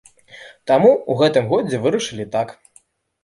Таму 0.69 0.89
ў 1.09 1.11
гэтым 1.19 1.45
годзе 1.51 1.79
вырашылі 1.83 2.25
так. 2.37 2.57